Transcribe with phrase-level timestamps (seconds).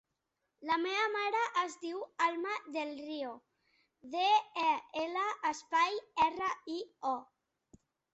[0.67, 3.33] La meva mare es diu Alma Del Rio:
[4.15, 4.23] de,
[4.63, 4.71] e,
[5.03, 6.79] ela, espai, erra, i,
[7.11, 7.13] o.